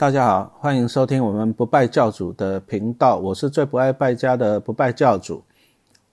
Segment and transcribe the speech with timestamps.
[0.00, 5.42] 大家好，欢迎收听我们不败教主的频道，我是最不爱败家的不败教主。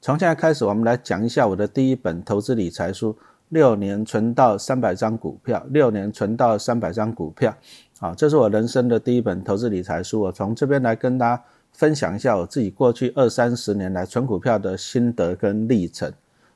[0.02, 3.14] 从现在开始，我们来讲一下我的第一本投资理财书
[3.48, 5.66] 《六年存到三百张股票》。
[5.72, 7.56] 六年存到三百张股票，
[8.02, 10.20] 啊，这是我人生的第一本投资理财书。
[10.20, 11.42] 我从这边来跟大家
[11.72, 16.12] 分享一下我自己过去二三十年来存股票的心得跟历程。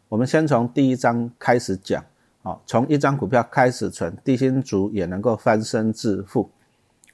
[0.09, 2.04] 我们先从第一章开始讲，
[2.43, 6.50] 啊，从一张股票开始存，低薪族也能够翻身致富。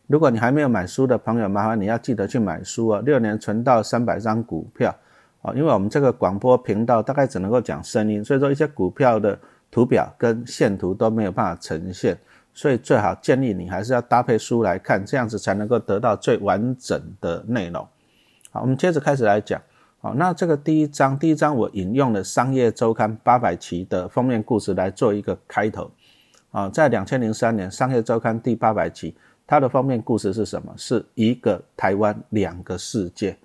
[0.07, 3.02] 如果你还没有买书的朋友，麻烦你要记得去买书哦。
[3.02, 4.95] 六年存到三百张股票，
[5.41, 9.38] 啊，因为我们这个广播频道大概只能够讲声音，所以说一些股票的
[9.70, 12.17] 图表跟线图都没有办法呈现，
[12.53, 17.85] 所以最好建议你还是要搭配书来看，这样子才能够得到最完整的内容。
[18.49, 19.61] 好，我们接着开始来讲。
[19.99, 25.91] 好，那这个第一章，第一章我引用了《商业周刊》八百期的封面故事来做一个开头。
[26.52, 29.17] 啊，在两千零三年，《商业周刊》第八百期。
[29.48, 30.73] 它的封面故事是什么？
[30.76, 33.36] 是一个台湾两个世界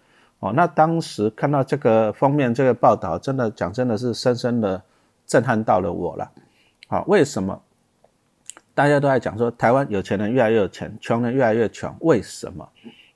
[0.41, 0.53] 哦。
[0.53, 4.83] 那当时看到这个封面这个报道，真的讲真的是深深的
[5.25, 6.29] 震撼到了我了。
[6.89, 7.63] 好，为什么
[8.75, 11.95] 大家都在讲说台湾有钱人越来越有钱，穷人越来越穷？
[12.01, 12.69] 为什么？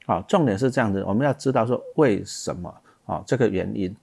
[0.06, 2.73] 好，重点是这样子，我们要知道说为什么
[3.05, 3.21] 啊？
[3.27, 3.95] 这个原因。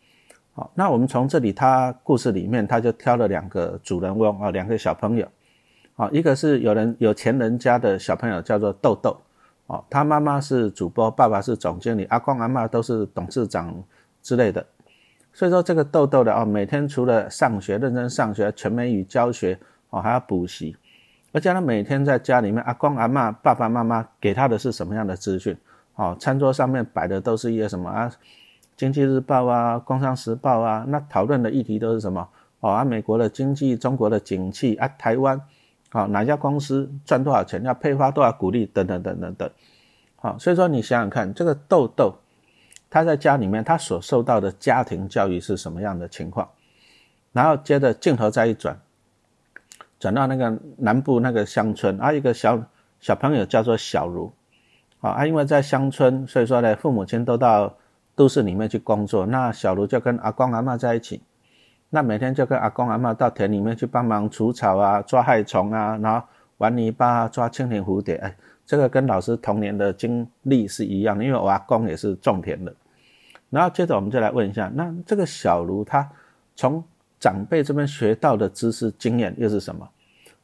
[0.53, 5.25] 好，那我们从这里他故事里面，他就挑了两个主人翁啊，两个小朋友。
[5.95, 9.15] 啊，一个是有人有钱人家的小朋友叫做豆豆，
[9.67, 13.71] 哦，他妈妈是主播，爸爸是总经理，阿公阿妈都是董事长
[14.23, 14.65] 之类的，
[15.31, 19.59] 所以说这个豆豆的哦，每天除了上学认真上学，全美语教学
[19.91, 20.75] 哦，还要补习，
[21.31, 25.55] 而且他每天在家里面，阿公阿妈爸爸妈妈给他的是什么样的资讯？
[25.93, 28.11] 哦，餐桌上面摆的都是一些什么啊，
[28.75, 32.27] 经济日报啊，工商时报啊，那讨论的议题都是什么？
[32.61, 35.39] 哦，啊，美国的经济，中国的景气啊，台湾。
[35.93, 39.47] 好，哪家公司赚多少钱，要配发多少股利，等等等等等。
[40.15, 42.15] 好，所以说你想想看，这个豆豆
[42.89, 46.49] 他在家里面，他所受到的家庭教育是什么样的情况？
[47.31, 48.79] 然后接着镜头再一转，
[49.99, 52.59] 转到那个南部那个乡村，啊，一个小
[52.99, 54.33] 小朋友叫做小茹，
[54.99, 57.71] 啊，因为在乡村，所以说呢，父母亲都到
[58.15, 61.21] 都市里面去工作，那小茹就跟阿公阿妈在一起。
[61.95, 66.25] 那每天就跟阿公阿妈到田里面去帮忙除草啊、抓害虫啊，然后
[66.57, 68.15] 玩泥巴、抓蜻蜓蝴蝶。
[68.15, 72.73] 哎，这个跟老师童年的经历是一样的，因为我阿公也是种田的。
[73.51, 76.09] 然后接着我们就来问一下，那这个小卢他
[76.55, 76.83] 从
[77.19, 79.87] 长辈这边学到的知识经验又是什么？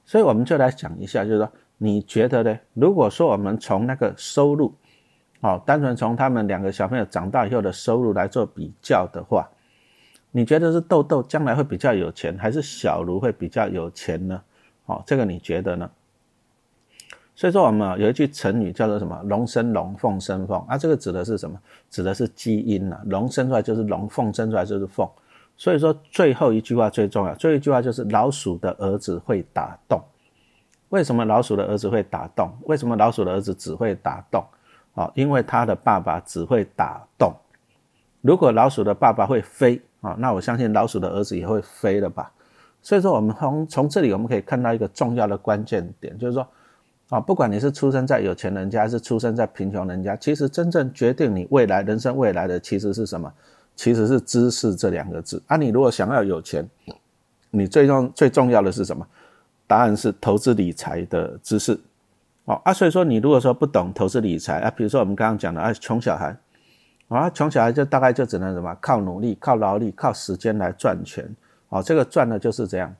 [0.05, 2.59] 所以我们就来讲一下，就是说你觉得呢？
[2.75, 4.71] 如果说我们从那个收入，
[5.41, 9.49] 哦，单纯从他们两个小朋友长大以后的收入来做比较的话。
[10.31, 14.41] 你觉得是豆豆将来会比较有钱，还是小卢会比较有钱呢？
[14.85, 15.89] 哦，这个你觉得呢？
[17.35, 21.59] 所以说我们有一句成语叫做什么“龙生龙，凤生凤”，啊，这个指的是什么？
[21.89, 22.99] 指的是基因呐。
[23.05, 25.09] 龙生出来就是龙，凤生出来就是凤。
[25.57, 29.99] 所以说最后一句话最重要，最后一句话就是老鼠的儿子会打洞。
[30.89, 32.51] 为什么老鼠的儿子会打洞？
[32.65, 34.45] 为什么老鼠的儿子只会打洞？
[34.93, 37.33] 啊，因为他的爸爸只会打洞。
[38.21, 39.81] 如果老鼠的爸爸会飞。
[40.01, 42.31] 啊，那我相信老鼠的儿子也会飞了吧？
[42.81, 46.47] 所以说，我们从从这里我们可以看到一个重要的关键点，就是说，
[47.09, 53.29] 啊，不管你是出生在有钱人家，还是出生在贫穷人家，其实真正决定你未来人生未来的，其实是什么？
[53.75, 55.43] 其实是知识这两个字。
[55.47, 56.65] 啊，你如果想要有钱，
[57.51, 59.05] 你最重最重要的是什么？
[59.67, 61.77] 答案是投资理财的知识。
[62.45, 66.33] 哦啊，所以说你如果说不懂投资理财啊，比如说我们刚刚讲的啊，穷小孩。
[67.09, 71.35] 啊，穷小孩就大概就只能什么靠努力、靠劳力、靠时间来赚钱。
[71.69, 72.95] 哦，这个赚的就是这样，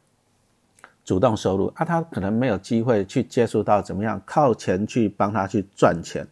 [1.05, 6.27] 主动收入啊，他可能没有机会去接触到怎么样靠钱去帮他去赚钱。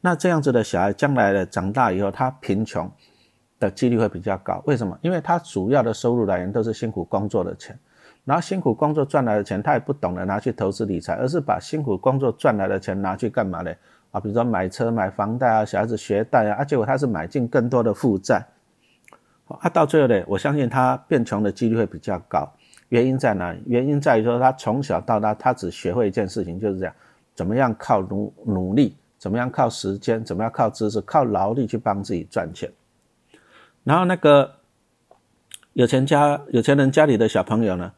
[0.00, 2.90] 那这样子的小孩将来的长大以后，他贫穷
[3.58, 4.62] 的几率会比较高。
[4.66, 4.98] 为什么？
[5.02, 7.78] 因为他主要的收入来源都是辛苦工作的钱，
[8.24, 13.72] 然后辛苦工作赚来的钱，他也不懂得拿去投资理财，而是把辛苦工作赚来的钱拿去干嘛呢？
[14.10, 18.44] 啊，比如说买车、买房贷啊，小孩子学贷啊，啊，结果他是买进更多的负债，
[19.46, 22.50] 啊，到最后呢，我相信他变穷的几率会比较高。
[22.88, 23.62] 原因在哪里？
[23.66, 26.94] 原因在于说他从小到大，他只学会一件事情，就是这样，
[27.36, 32.68] 怎么样靠努努力，怎么样靠时间，怎么样靠知识、靠劳力去帮自己赚钱。
[33.84, 34.50] 然后那个
[35.74, 37.92] 有钱家、有钱人家里的小朋友呢，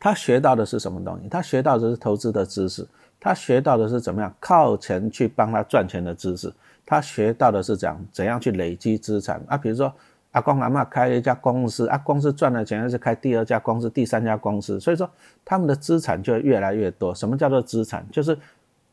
[0.00, 1.28] 他学到的是什么东西？
[1.28, 2.84] 他学到的是投资的知识。
[3.20, 6.52] 他学到的是怎么样靠钱去帮他赚钱的知识，
[6.84, 9.56] 他学到的是怎样怎样去累积资产啊？
[9.56, 9.92] 比如说
[10.32, 15.08] 阿公阿妈开了一家公司，啊，公司赚了钱，又是开第二家公司、第三家公司，所以说
[15.44, 17.14] 他们的资产就越来越多。
[17.14, 18.06] 什么叫做资产？
[18.12, 18.38] 就是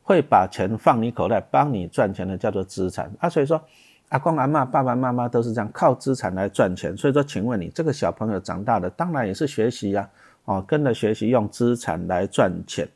[0.01, 3.27] 会把钱放你口袋，帮你赚钱的叫做资产啊。
[3.27, 3.61] 所以说，
[4.09, 6.95] 阿公阿妈、爸爸妈妈都是这样靠资产来赚钱。
[6.95, 10.09] 所以说，请问你这个小朋友长大的，当然也是学习呀，
[10.45, 12.87] 哦，跟着学习用资产来赚钱，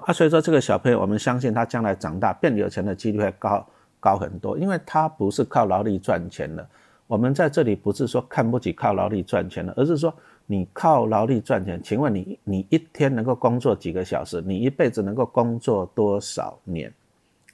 [0.00, 3.66] 啊，所以说这个小朋友，我们相信他将来长大变有钱的几率会高
[4.00, 6.66] 高很多，因为他不是靠劳力赚钱的。
[7.06, 10.12] 我们在这里不是说看不起靠劳力赚钱的，而是说。
[10.44, 14.42] 你靠劳力赚钱，请问你，你一天能够工作几个小时？
[14.44, 16.92] 你一辈子能够工作多少年？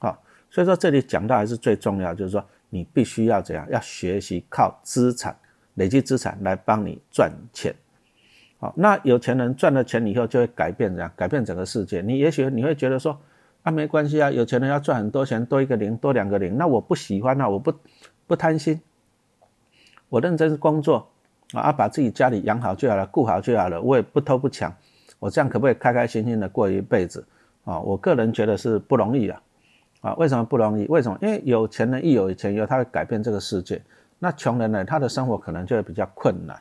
[0.01, 0.19] 好，
[0.51, 5.37] 所以说这里讲到还是最重要，就是说你必须要怎样，要学习靠资产
[5.75, 7.73] 累积资产来帮你赚钱。
[8.59, 11.11] 好，那有钱人赚了钱以后就会改变怎样？
[11.17, 12.01] 改变整个世界。
[12.03, 13.19] 你也许你会觉得说，
[13.63, 17.73] 啊没关系啊，有钱人要赚很多钱，多一个零多两个零，那我不喜欢啊，我不
[18.27, 18.81] 不贪心，
[20.09, 21.09] 我认真工作。
[21.55, 24.71] 啊，把自己家里养好就好了，顾好就好了，我也不偷不抢，
[25.19, 27.27] 我这样可不可以开开心心的过一辈子？
[27.65, 29.41] 啊，我个人觉得是不容易啊，
[30.03, 30.85] 啊，为什么不容易？
[30.89, 31.17] 为什么？
[31.23, 33.81] 因为有钱人一有钱以后，他会改变这个世界。
[34.19, 36.55] 那穷人呢，他的生活可能就会比较困难。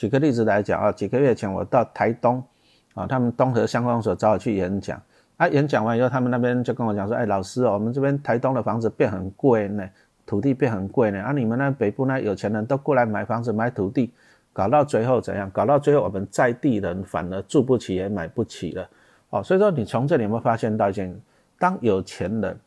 [0.00, 2.42] 举个例子来讲啊，几个月前我到台东，
[2.94, 4.98] 啊，他们东河乡公所找我去演讲，
[5.36, 9.86] 啊，演讲完以后，他们那边就跟我讲说，哎，老师哦，我们这边台东的房子变很贵呢，
[10.24, 14.10] 土地变很贵呢，啊，你们那北部那有钱人都过来买房子买土地。
[14.54, 15.50] 搞到最后怎样？
[15.50, 18.88] 搞到最后，我们在地人反而住不起也买不起了，
[19.28, 21.14] 哦，所以说你从这里有没有发现到一件，
[21.58, 22.58] 当有钱人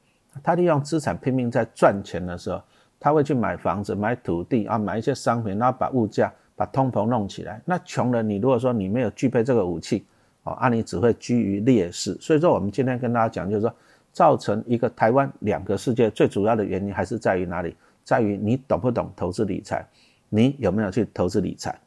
[0.43, 2.61] 他利用资产拼命在赚钱的时候，
[2.99, 7.61] 他会去买房子、买土地啊，买一些商品，然后把物价、把通膨弄起来。
[7.65, 10.05] 那穷人，你如果说你没有具备这个武器，
[10.43, 12.17] 哦，啊，你只会居于劣势。
[12.19, 13.73] 所以说，我们今天跟大家讲，就是说，
[14.11, 17.75] 造成一个台湾两个世界最主要的原因，还是在于哪里？
[18.03, 19.85] 在于你懂不懂投资理财。
[20.29, 21.79] 你有没有去投资理财？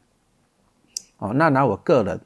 [1.18, 2.20] 哦，那拿我个人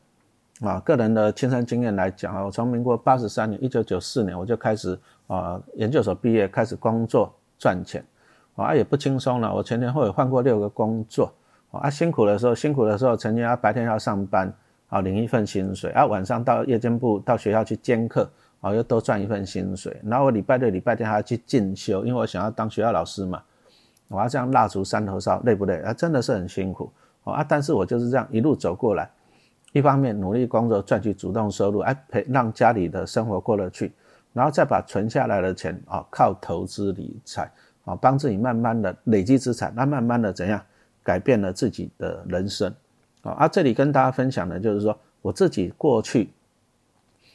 [0.60, 8.04] 啊个人的亲身经验来讲啊，我从民国八十三年，一九九四年我就开始啊研究所毕业，开始工作赚钱，
[8.54, 9.54] 啊也不轻松了。
[9.54, 11.32] 我前前后后换过六个工作，
[11.78, 14.52] 啊辛苦的时候辛苦的时候，曾经啊白天要上班
[14.88, 18.28] 啊领一份薪水，啊晚上到夜间部到学校去兼课
[18.60, 23.42] 啊又多赚一份薪水，然后我礼拜六礼拜天还要去进修，因为我想要当学校老师嘛。
[24.08, 25.92] 我要这样蜡烛三头烧，累不累啊？
[25.94, 27.46] 真的是很辛苦哦啊！
[27.48, 29.08] 但是我就是这样一路走过来，
[29.70, 33.92] 一方面努力工作赚取主动收入，哎陪让家里的生活过得去，
[34.32, 37.48] 然后再把存下来的钱啊靠投资理财
[37.84, 40.60] 啊帮自己慢慢的累积资产，那慢慢的怎样
[41.02, 42.74] 改变了自己的人生
[43.22, 43.32] 啊？
[43.32, 46.30] 啊，这里跟大家分享的就是说我自己过去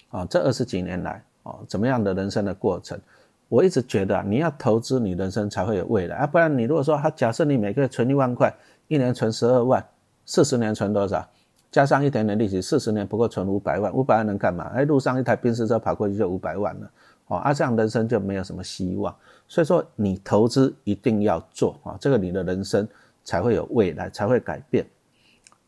[0.09, 3.00] 啊这二十几年来啊怎么样的人生的过程。
[3.47, 6.25] 我一直觉得啊，你要投资，你人生才会有未来啊！
[6.25, 8.51] 不然你如果说他假设你每个月存一万块，
[8.88, 9.85] 一年存十二万，
[10.25, 11.23] 四十年存多少？
[11.71, 14.71] 加上一点点利息，四十年不够存五百万，五百万能干嘛？
[14.73, 16.91] 哎，路上一台宾士车跑过去就五百万了，
[17.27, 19.15] 哦，啊，这样人生就没有什么希望。
[19.47, 22.88] 所以说，你投资一定要做啊，这个你的人生
[23.25, 24.86] 才会有未来，才会改变。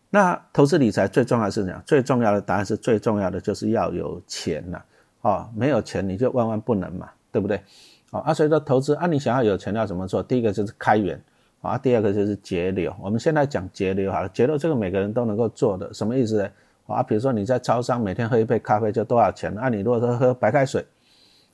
[0.09, 1.83] 那投资理财最重要是怎样？
[1.85, 4.81] 最重要的答案是最重要的就是要有钱呐，
[5.23, 7.09] 哦，没有钱你就万万不能嘛。
[7.29, 7.61] 对不对？
[8.09, 10.23] 啊，所以说投资啊，你想要有钱要怎么做？
[10.23, 11.21] 第一个就是开源
[11.61, 12.91] 啊，第二个就是节流。
[12.99, 16.49] 我们现在讲节流好了，节流这个每个人都能够做的，什么意思呢？
[16.87, 19.55] 啊，比如说你在超商每天喝一杯咖啡就多少钱？
[19.55, 20.83] 啊，你如果说喝白开水，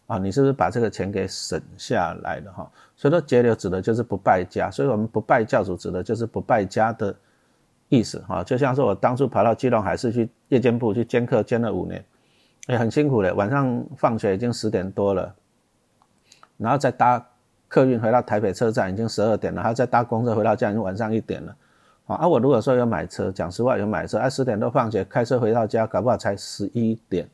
[0.07, 2.69] 啊，你是不是把这个钱给省下来了哈？
[2.95, 7.15] 所以说节流指的就是不败家，所以我们不败教主指的就是不败家的
[7.89, 8.43] 意思哈。
[8.43, 12.03] 就像是我当初跑到基隆海事去夜间部去兼课，兼了五年，
[12.67, 15.33] 也很辛苦的，晚上放学已经十点多了。
[16.57, 17.25] 然后再搭
[17.67, 21.55] 客运回到台北车站已经十二点了，还要再搭公车回到家已经晚上一点了，
[22.05, 27.27] 啊，我如果说有买车，讲实话有买车，啊，十点多放学开车回到家，搞不好才十一点，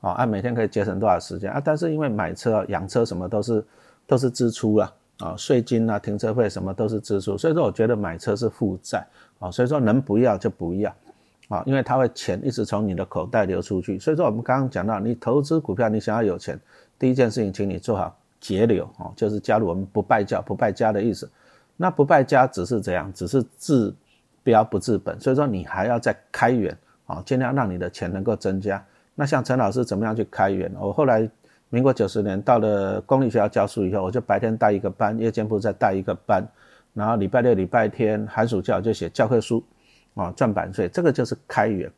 [0.00, 1.60] 啊，按每天可以节省多少时间啊？
[1.64, 3.64] 但是因为买车、养车什么都是
[4.06, 9.06] 都是支出啊，啊，税金啊、停车费什么都是支出，所以说我觉得买车是负债，
[9.38, 10.94] 啊，所以说能不要就不要，
[11.48, 16.58] 啊，因为它会钱一直从你的口袋流出去，所以说我们刚刚讲到，你投资股票，你想要有钱，
[16.98, 18.16] 第一件事情，请你做好。
[18.40, 21.30] 节流啊，就是加入我们不败家、不败家的意思。
[21.76, 23.92] 那不败家只是这样，只是治
[24.42, 28.82] 标不治本，所以说你还要再开源啊，尽量让你的钱能够增加。
[29.20, 30.72] 那像陈老师怎么样去开源？
[30.80, 31.28] 我后来
[31.68, 36.42] 民国九十年到了公立学校教书以后，我就白天带一个班，夜间部再带一个班，
[36.94, 39.62] 然后礼拜六、礼拜天寒暑假就写教科书
[40.14, 41.92] 啊，赚版税，这个就是开源。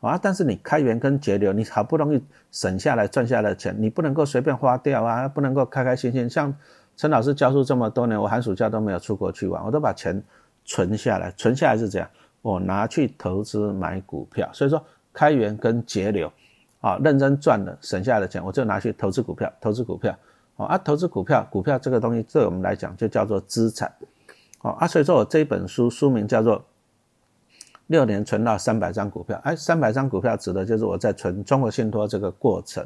[0.00, 0.20] 啊！
[0.22, 5.26] 但是你开源跟节流，你好不容易省下来赚下来的钱，你不能够随便花掉啊！
[5.26, 6.28] 不能够开开心心。
[6.28, 6.54] 像
[6.94, 10.22] 陈老师教书这么多年，我寒暑假都没有出国去玩，我都把钱
[10.66, 11.32] 存下来。
[11.38, 12.08] 存下来是这样，
[12.42, 14.48] 我拿去投资买股票。
[14.52, 16.30] 所以说，开源跟节流，
[16.86, 20.16] 啊，认真赚了省下来的钱，我就拿去投资股票，投资股票，
[20.56, 23.92] 哦啊，投资股票，股票这个东西对我们来讲就叫做资产，
[24.60, 26.64] 哦，啊，所以说我这一本书书名叫做。
[27.88, 32.84] 六年存到三百张股票，哎，三百张股票指的就是我在存中国信托这个过程，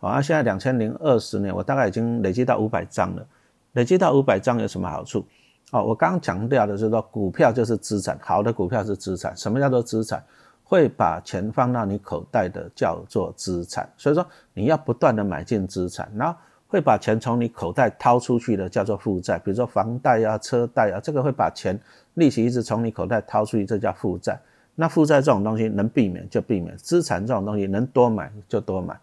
[0.00, 3.26] 啊，现在两千零二十年，我大概已经累积到五百张了。
[3.72, 5.22] 累积到五百张有什么好处？
[5.70, 9.36] 哦，我刚刚强调的是说，股票就是资产，好的股票是资产。
[9.36, 10.24] 什么叫做资产？
[10.68, 13.88] 会把钱放到你口袋的叫做资产。
[13.96, 21.80] 所以说，你要不断的买进资产，然后会把钱从你口袋掏出去的叫做负债，比如说房贷啊、车贷啊，这个会把钱。
[22.14, 24.38] 利息一直从你口袋掏出去，这叫负债。
[24.74, 28.98] 那负债这种东西能避免就避免，资产这种东西能多买就多买。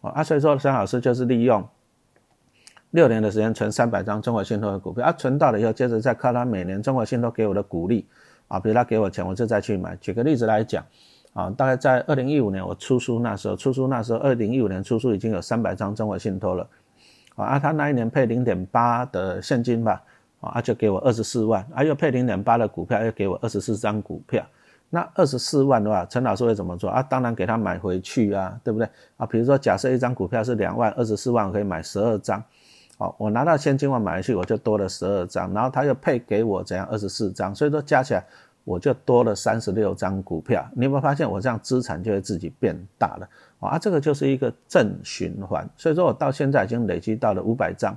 [0.00, 1.68] 啊，所以说沈老师就是利用
[2.92, 8.06] 六年的时间存三百张中国信托的股票，啊，存到了以后，接着再靠他每年中国信托给我的鼓励，
[8.48, 9.96] 啊，比如他给我钱，我就再去买。
[9.96, 10.84] 举个例子来讲，
[11.32, 16.68] 啊，大概在二零一五年我出书那时候，出书那时候二零一五年出书已经有三百张中国信托了，
[17.34, 20.02] 啊，他那一年配零点八的现金吧。
[20.38, 24.44] 啊，就给我二十四万，啊，又配零点八的股票，又给我二十四张股票。
[24.90, 27.02] 那二十四万的话，陈老师会怎么做啊？
[27.02, 28.86] 当然给他买回去啊，对不对
[29.16, 29.26] 啊？
[29.26, 32.40] 比如说，假设一张股票是两万，二十四万可以买十二张。
[32.98, 38.24] 好，我拿到现金我买回去，我就多了十二张，然后他又配给我怎样二十四张，所以说加起来
[38.64, 40.66] 我就多了三十六张股票。
[40.74, 43.28] 你有没有发现我这样资产就会自己变大了？
[43.60, 45.68] 啊，这个就是一个正循环。
[45.76, 47.96] 所以说我到现在已经累积到了五百张。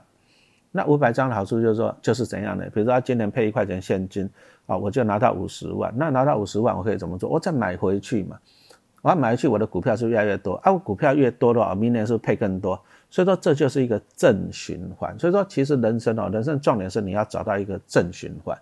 [0.72, 2.65] 那五百张的好处就是说，就是怎样的？
[2.65, 4.29] 比如说他今年配一块钱现金，
[4.68, 5.91] 啊，我就拿到五十万。
[5.98, 7.27] 那拿到五十万，我可以怎么做？
[7.27, 8.38] 我再买回去嘛。
[9.01, 10.53] 我要买回去，我的股票是越来越多。
[10.56, 12.79] 啊，我股票越多的话，明年是是配更多。
[13.10, 15.18] 所以说这就是一个正循环。
[15.18, 18.58] 所以说其实人生哦，人生重点是你要找到一个正循环。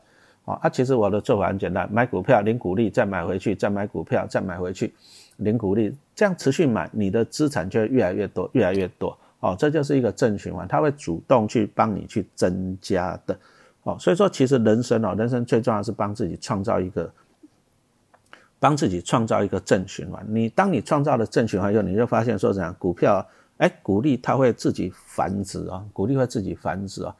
[0.45, 4.93] 啊，其实我的做法很简单：买股票领股利，再买回去，再买股票，再买回去，
[5.35, 9.17] 领股利，这样持续买，你的资产就会越来越多，越来越多。
[9.41, 13.37] 哦，这就是一个正循环，它会主动去帮你去增加的。
[13.83, 17.11] 哦，所以说其实人生哦，人生最重要是帮自己创造一个，
[18.57, 20.25] 帮自己创造一个正循环。
[20.29, 23.27] 你当你创造了正循环以后，你就发现说怎样，股票，
[23.57, 27.15] 哎，股利它会自己繁殖啊，股利会自己繁殖啊。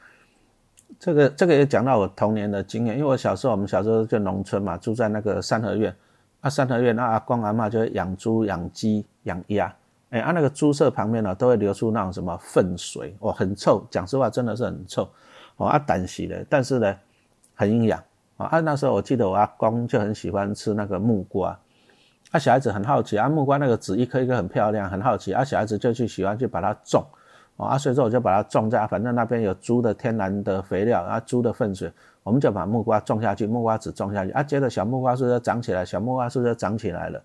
[1.00, 5.94] 这个这个也讲到我童年的经验，因为我小时候我们小时候就农村嘛，住在那个三合院，
[6.42, 9.74] 啊三合院那阿公阿妈就会养猪、养鸡、养鸭。
[10.10, 13.86] 哎，啊，那个猪舍旁边呢，都会流出那种什么粪水，哦，很臭。
[13.92, 15.10] 讲实话，真的是很臭。
[15.58, 16.96] 哦，啊，胆洗的，但是呢，
[17.54, 18.02] 很营养。
[18.38, 21.60] 啊，那时候我记得我阿公就很喜欢吃那个木瓜。
[22.32, 25.34] 啊，小孩子很好奇，啊，木瓜那个籽一颗一颗很漂亮，很好奇。
[25.34, 27.04] 啊，小孩子就去喜欢去把它种。
[27.56, 31.92] 啊，所以说我就把它种在，反正那边有猪的天然的肥料，啊，猪的粪水，
[32.22, 34.32] 我们就把木瓜种下去，木瓜籽种下去。
[34.32, 37.20] 啊，接着小木瓜树就长起来，小木瓜树就长起来了。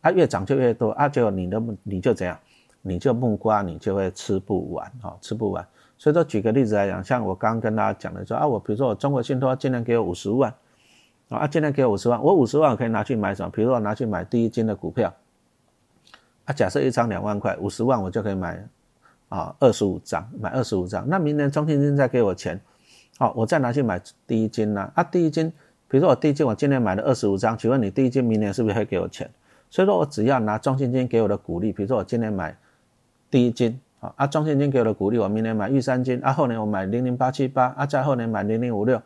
[0.00, 2.38] 它越长就越多啊，结果你的你就怎样，
[2.80, 5.66] 你就木瓜你就会吃不完啊，吃不完。
[5.98, 10.52] 所以说举个例子来讲，像我刚刚跟大家讲的说啊，我比如说我中国信托今年给我五十万
[11.36, 13.50] 啊，今年给我五十万，我五十万可以拿去买什么？
[13.50, 15.12] 比如说我拿去买第一金的股票
[16.44, 18.66] 啊，假设一张两万块，五十万我就可以买
[19.28, 21.08] 啊二十五张，买二十五张。
[21.08, 22.60] 那明年中信金再给我钱，
[23.18, 24.90] 好，我再拿去买第一金呢？
[24.94, 25.50] 啊，第一金，
[25.88, 29.30] 比如说我第一金我今年买了二十五张，请问你第一金明年是不是会给我钱？
[29.70, 32.56] 所以说我只要拿中信金给我的股利，比如说我今年买
[33.30, 39.00] 第一金啊，啊中信金给我的鼓励，我明年买玉山金，啊后年我买零零八七八，啊再后年买零零五六，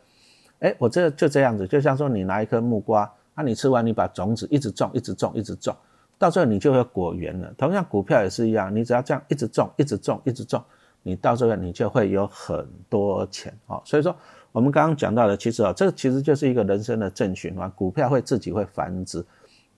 [0.60, 5.76] 哎我这就这样子，就像说你拿一颗木瓜，啊你吃完你把种子一直种，一直种，一直种，
[6.18, 7.52] 到最后你就会果园了。
[7.58, 10.62] 同样股票也是一样，你只要这样一直种，一直种，一直种，
[11.02, 13.82] 你到最后你就会有很多钱哦。
[13.84, 14.16] 所以说
[14.52, 19.24] 我们刚刚讲到的，其实啊这其实就是一个人生的正循环，股票会自己会繁殖。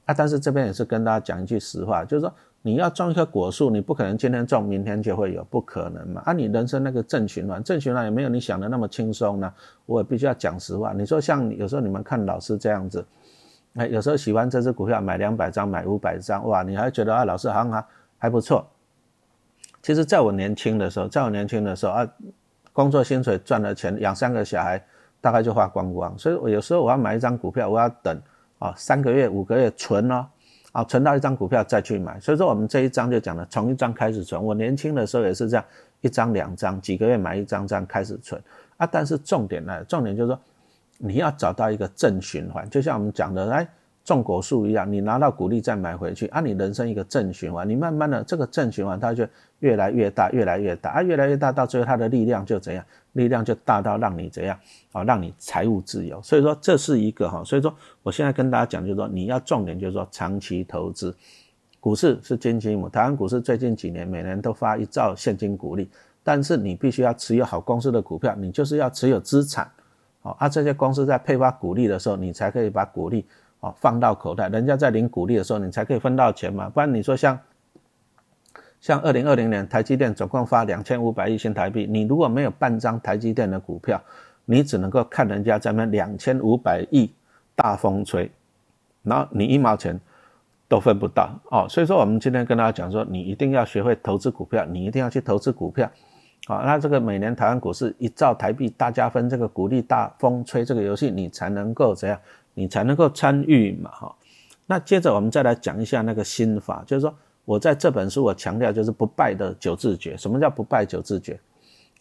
[0.05, 2.33] 啊，但是这边也是跟大家讲一句实话，就是说
[2.69, 6.21] 你要种一棵果树，你不可能今天种，明天就会有，不可能嘛。
[6.27, 9.51] 啊，你人生那个正循环，正循环也没有你想的那么轻松呢。
[9.87, 10.93] 我也必须要讲实话。
[10.93, 13.03] 你说像有时候你们看老师这样子，
[13.77, 17.85] 哎，有时候喜欢这只股票，买两百张，买五百张，哇，你还觉得啊，老师好像还
[18.19, 18.67] 还不错。
[19.81, 22.07] 其实在我年轻的时候，在我年轻的时候啊，
[22.75, 24.85] 工作薪水赚了钱，养三个小孩，
[25.23, 26.19] 大概就花光光。
[26.19, 28.21] 所以我有时候我要买一张股票，我要等。
[28.59, 30.27] 啊，三个月、五个月存哦，
[30.79, 32.21] 啊，存到一张股票再去买。
[32.21, 34.41] 所以说我们这一章就讲了，从一张开始存。
[34.41, 35.65] 我年轻的时候也是这样，
[36.03, 38.41] 一张、两张，几个月买一张，这样开始存。
[38.77, 40.41] 啊，但是重点呢，重点就是说，
[40.99, 43.67] 你要找到一个正循环，就像我们讲的，哎。
[44.05, 49.27] 种果树一样，你拿到股利再买回去，啊，你人生一个正循环，你慢慢的这个正循环它就
[49.59, 52.83] 越来越大，越来越大，啊，越来越大，到最后它的力量就怎样？
[53.19, 54.57] 力量就大到让你怎样？
[54.93, 56.23] 啊，让你财务自由。
[56.23, 61.15] 所以说这是一个哈，所以说我现在跟大家讲就是说，你要重点就是说长期投资，
[61.81, 65.91] 股市是金鸡母，台湾股市最近几年每年都发一兆现金股利，
[66.23, 69.69] 但是你必须要持有好公司的股票，你就是要持有资产，
[70.23, 73.27] 哦，啊，这些公司在配发股利的时候，你才可以把股利
[73.61, 77.39] 哦放到口袋，人家在领股利的时候，你才可以分到钱嘛，不然你说像
[78.81, 84.01] 像二零二零年台积电总共发两千五百亿新台币，你如果没有半张台积电的股票，
[84.45, 87.13] 你只能够看人家在那两千五百亿
[87.55, 88.31] 大风吹，
[89.03, 89.99] 然后你一毛钱。
[90.71, 95.91] 都分不到哦，所以说我们今天跟大家讲说，你一定要学会投资股票，你一定要去投资股票，
[96.47, 102.21] 好，那这个每年台湾股市一兆台币大家分这个股利大风吹这个游戏，你才能够怎样？
[102.53, 104.15] 你才能够参与嘛，哈。
[104.67, 107.15] 那接着我们再来讲一下那个心法，就是说
[107.49, 110.15] 我在这本书我强调就是不败的九字诀。
[110.19, 111.41] 什么叫不败九字诀？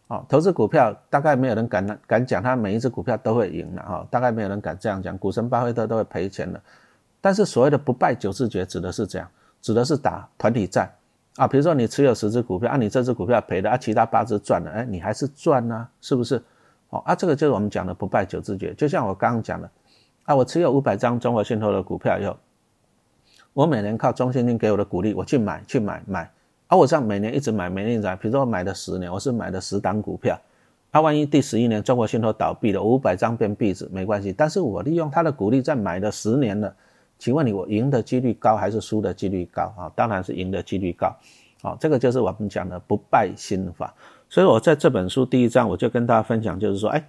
[0.09, 6.61] 哦，投资股票大概没有人敢敢讲他每一只股票都会赢的哈，大概没有人敢这样讲，股神巴菲特都会赔钱的。
[7.21, 9.29] 但是所谓的不败九字诀指的是这样，
[9.61, 10.91] 指的是打团体战
[11.37, 11.47] 啊。
[11.47, 16.43] 比如说你持有十只股票，啊，你这只股票赔了，啊，其他八只赚了，哎，你还是赚呐，是不是？
[16.89, 18.73] 哦啊，这个就是我们讲的不败九字诀。
[18.73, 19.69] 就像我刚刚讲的，
[20.25, 22.35] 啊，我持有五百张中国信托的股票以后，
[23.57, 26.31] 我每年靠中信金给我的鼓励，我去买去买买，
[26.67, 30.39] 啊，我这样每年一直买，每年买，比如说我买了十年，我是买的十档股票，
[30.91, 36.71] 啊，万一第十一年中国信托倒闭了，五百张变壁纸没关系，但是我利用它的鼓励再买了十年了。
[37.17, 39.91] 请问你，我赢的几率高还是输的几率高啊？
[39.95, 41.07] 当然是赢的几率高，
[41.63, 43.91] 啊，这个就是我们讲的不败心法。
[44.29, 47.03] 所以我在这本书第一章我就跟大家分享，就是说，哎，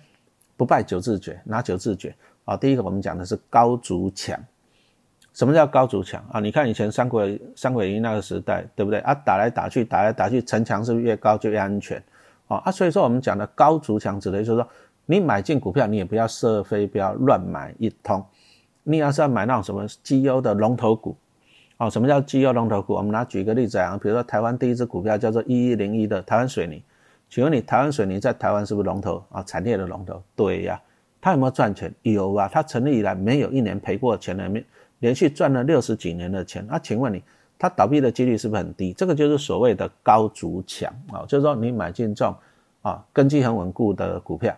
[0.56, 2.14] 不败九字诀，哪九字诀
[2.46, 2.56] 啊？
[2.56, 4.42] 第一个我们讲的是高筑墙。
[5.38, 6.40] 什么叫高筑墙啊？
[6.40, 9.14] 你看以前三国三国演义那个时代，对不对啊？
[9.14, 12.02] 打来打去，打来打去，城墙是不是越高就越安全？
[12.48, 14.68] 啊啊，所以说我们讲的高筑墙，指的就是说，
[15.06, 18.20] 你买进股票，你也不要设飞镖乱买一通。
[18.82, 21.16] 你要是要买那种什么绩优的龙头股，
[21.76, 22.94] 哦，什么叫绩优龙头股？
[22.94, 26.82] 我们拿举个例子啊，比如说台湾第一只股票叫做一一零一的台湾水泥，
[27.30, 29.40] 请问你台湾水泥在台湾是不是龙头啊？
[29.44, 30.20] 产业的龙头？
[30.34, 30.82] 对呀，
[31.20, 31.94] 它有没有赚钱？
[32.02, 34.64] 有啊，它成立以来没有一年赔过钱的，连
[35.00, 36.66] 连续赚了六十几年的钱。
[36.68, 37.22] 那请问你，
[37.58, 38.92] 它倒闭的几率是不是很低？
[38.92, 42.34] 这个就是所谓的高筑墙啊，就是说你买进这种
[42.82, 44.56] 啊根基很稳固的股票。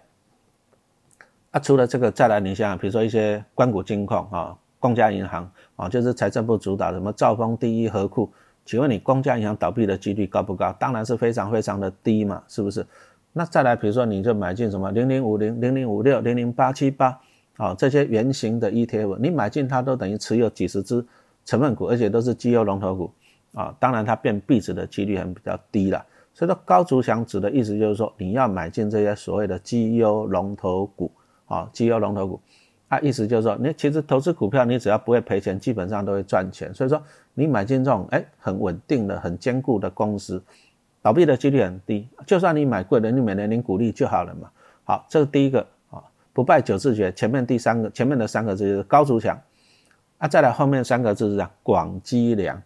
[1.51, 8.31] 啊，除了这个，再来你想想，比如说一些关谷金矿啊，公家银行啊，就是财政部主导什么兆丰第一和库，
[8.65, 10.73] 请问你公家银行倒闭的几率高不高？
[10.79, 12.87] 当然是非常非常的低嘛，是不是？
[13.33, 17.21] 那再来，比如说你就买进什么零零五零、零零五六、零零八七八
[17.61, 21.05] 啊这些圆形的 ETF，你买进它都等于持有几十只
[21.45, 23.13] 成分股，而且都是绩优龙头股
[23.53, 26.05] 啊，当然它变壁纸的几率还比较低了。
[26.33, 31.13] 所以说高筑墙指的意思就是说，你要买进这些所谓的绩优龙头股。
[31.51, 32.41] 啊，绩优龙头股，
[32.87, 36.73] 啊，意思就是说，你其实投资股票，你只要不会赔钱，基本上都会赚钱。
[36.73, 37.03] 所以说，
[37.35, 40.41] 你买进这种哎很稳定的、很坚固的公司，
[41.03, 42.07] 倒闭的几率很低。
[42.25, 44.49] 就算你买贵了，你每年领股利就好了嘛。
[44.85, 45.67] 好，这是第一个，
[46.41, 47.13] 不败九字诀。
[47.13, 49.39] 前面第三个，前面的三个字就是高筑墙，
[50.17, 52.63] 啊，再来后面三个字是广积粮。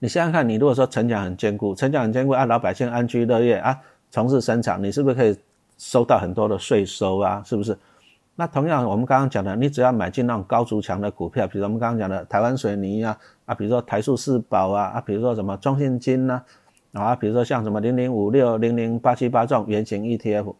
[0.00, 5.34] 你想想看，你如果说城墙很坚固，城墙很坚固啊，老百姓安居乐业啊，从事生产，你是不是可以？
[5.78, 7.76] 收到很多的税收啊，是不是？
[8.34, 16.42] 那同样，我们刚刚讲的，你只要买进那种高筑墙的股票，比如我们刚刚讲的台湾水泥啊，啊，比如说台塑四宝啊，啊，比如说什么中信金呐，
[16.92, 20.54] 啊，比如说像什么零零五六、零零八七八这种圆形 ETF，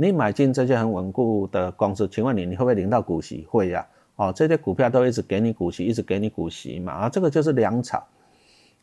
[0.00, 3.44] 你买进这些很稳固的公司，请问你，你会不会领到股息？
[3.50, 3.84] 会呀，
[4.14, 8.06] 哦，这些股票都一直给你股息，一直给你股息嘛，啊，这个就是粮草，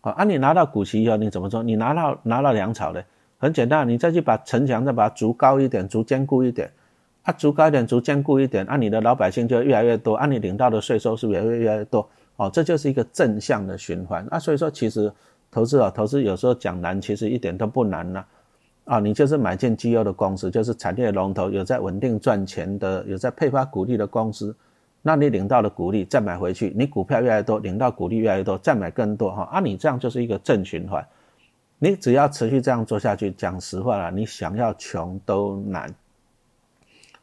[0.02, 1.64] 啊，你拿到股息以后，你怎么做？
[1.64, 3.02] 你拿到拿到粮草的。
[3.38, 6.70] 很简单，你再去把城墙再把它筑高一点，筑坚固一点，
[7.24, 12.10] 啊，筑高一点，筑坚固一点，啊，你的老百姓就越来越多，啊，你领到的税收是不是也会越来越多？
[12.36, 14.38] 哦，这就是一个正向的循环啊。
[14.38, 15.10] 所以说，其实
[15.50, 18.26] 投资啊，投资有时候讲难，其实一点都不难呐。
[18.86, 24.56] 啊你就是买进绩优的公司，就是产业龙头，有在稳定赚钱的，有在配发股利的公司，
[25.02, 31.06] 那你领到的股利再买回去，你股票越来越多，领到股利越来越多，再买更多哈，啊，你这样就是一个正循环。
[31.80, 35.94] 你只要持续这样做下去，讲实话了，你想要穷都难。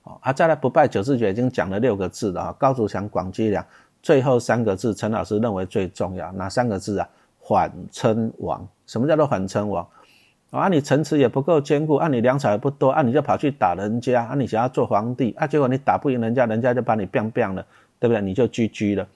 [0.03, 3.65] 哦，啊，再来不败九字诀已经讲了六个字了啊，高筑墙，广积粮，
[4.03, 7.09] 最后三个字，陈老师认为最重要，哪三个字啊？
[7.41, 8.67] 缓称王。
[8.87, 9.87] 什么叫做缓称王？
[10.53, 17.65] 啊，你城池也不够坚固，啊，你粮草也不多，啊，你就跑去打人家，啊，你想要做皇帝，啊，结果你打不赢人家，人家就把你 biang biang 了，
[17.99, 18.21] 对不对？
[18.21, 19.09] 你就 GG 了，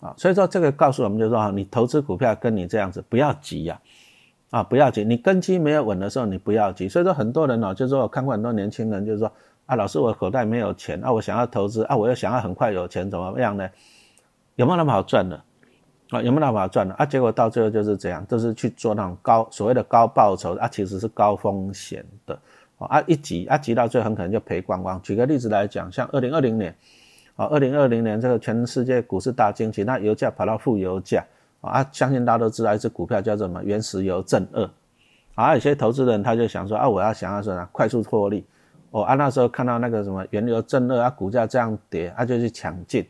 [0.00, 3.78] 啊，所以说这个告诉我们就说，你投资股票跟你这样子不要急呀。
[4.50, 6.88] 啊，不要急，你根基没有稳的时候，你不要急。
[6.88, 9.30] 所以说，很多人哦，就是说我看过很多年轻人，就是说
[9.66, 13.70] 啊，老师，我口袋没有钱啊，我想要投资啊，我又想要很快有钱，怎么样呢？
[14.56, 15.40] 有没有那么好赚的？
[16.10, 16.94] 啊，有没有办法赚呢？
[16.98, 22.36] 啊，结果到最后就是这样，都是去做那种高所谓的高报酬啊，其实是高风险的
[22.78, 25.00] 啊，一急啊急到最后很可能就赔光光。
[25.02, 26.74] 举个例子来讲，像二零二零年
[27.36, 31.24] 啊，二零二零年这个全世界股市大惊奇，那油价跑到负油价
[31.60, 34.68] 啊，相信大家都知道一只股票叫做什么原石油正二
[35.36, 38.44] 啊，有些投资人他就想说啊，我要想要什么快速获利
[38.90, 43.06] 哦，啊那时候看到那个什么原油正二啊股价这样跌，他就去抢进。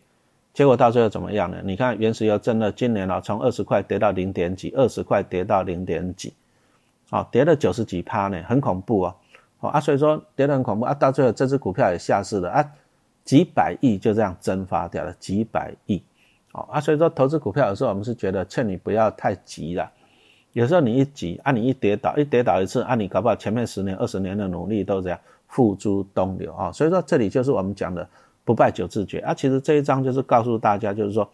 [0.52, 1.58] 结果到最后怎么样呢？
[1.64, 6.34] 你看原石油真的今年啊，从二十块跌到零点几，二十块跌到零点几，
[7.10, 9.14] 哦，跌了九十几趴呢，很恐怖哦，
[9.60, 12.68] 哦啊，所以说跌得很恐怖啊，到最后这只股票也下市了啊，
[13.24, 16.02] 几百亿就这样蒸发掉了，几百亿，
[16.52, 19.88] 哦啊，所以说投资股票有时候我们是觉得劝你不要太急了，
[20.52, 28.06] 有时候你一急啊，你一跌倒，一跌倒一次啊，你搞不好前面十年、二十年的努力都这样付诸东流啊，所以说这里就是我们讲的。
[28.50, 31.30] 不败九字诀啊，其实这一章就是告诉大家，就是说，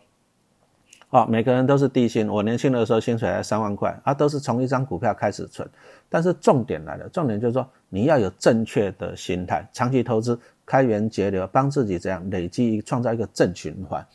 [1.09, 2.29] 哦，每个人都是低薪。
[2.29, 5.67] 我年轻的时候薪水才三万块，啊，都是从一张股票开始存。
[6.11, 14.07] 但是重点来了，重点就是说，你要有正确的心态，长期投资，开源节流，帮自己这样累积，创造一个正循环。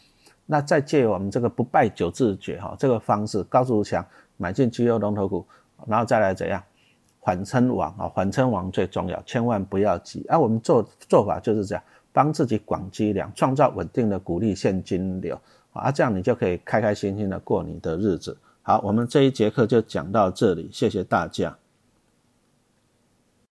[0.45, 4.05] 那再借我们这个不败九字诀哈，这个方式，高筑墙，
[4.37, 5.43] 买进绩优龙头股，
[5.87, 6.61] 然后再来怎样
[7.19, 8.07] 缓称王啊？
[8.07, 10.37] 缓称王最重要，千万不要急啊！
[10.37, 11.83] 我们做做法就是这样。
[12.13, 15.39] 帮自己广积粮，创造稳定的股利现金流
[15.73, 18.37] 啊，这样你就可以开开心心的过你的日子。
[18.61, 21.57] 好，我们这一节课就讲到这里，谢谢大家。